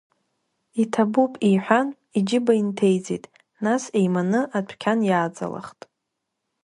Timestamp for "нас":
3.63-3.83